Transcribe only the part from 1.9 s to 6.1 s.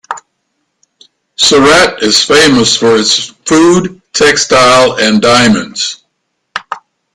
is famous for its food, textile, and diamonds.